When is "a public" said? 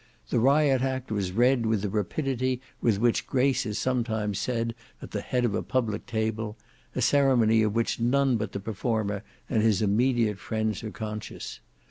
5.53-6.07